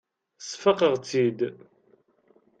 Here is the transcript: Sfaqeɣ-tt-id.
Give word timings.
Sfaqeɣ-tt-id. 0.47 1.39